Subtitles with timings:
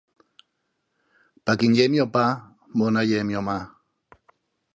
[1.43, 2.25] Pa quien ye mio pá,
[2.77, 3.57] bona ye mio ma.